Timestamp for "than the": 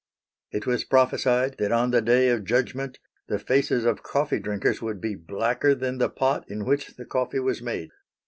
5.75-6.09